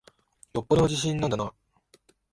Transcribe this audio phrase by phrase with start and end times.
[0.55, 1.53] よっぽどの自信なんだなぁ。